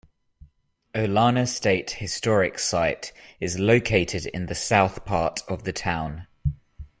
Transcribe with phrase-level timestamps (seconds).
[0.95, 6.25] Olana State Historic Site is located in the south part of the town.